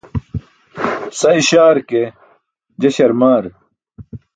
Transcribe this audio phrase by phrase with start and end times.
[1.19, 2.01] Sa iśaar ke,
[2.81, 3.43] je śarmaar.